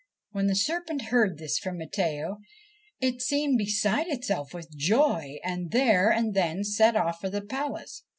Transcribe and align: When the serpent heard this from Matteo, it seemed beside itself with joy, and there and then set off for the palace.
When 0.31 0.47
the 0.47 0.55
serpent 0.55 1.03
heard 1.13 1.37
this 1.37 1.59
from 1.59 1.77
Matteo, 1.77 2.39
it 2.99 3.21
seemed 3.21 3.59
beside 3.59 4.07
itself 4.07 4.51
with 4.51 4.75
joy, 4.75 5.37
and 5.43 5.69
there 5.69 6.09
and 6.09 6.33
then 6.33 6.63
set 6.63 6.95
off 6.95 7.19
for 7.21 7.29
the 7.29 7.41
palace. 7.45 8.03